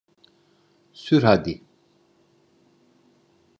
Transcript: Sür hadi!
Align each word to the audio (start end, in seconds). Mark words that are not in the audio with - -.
Sür 0.93 1.23
hadi! 1.23 1.61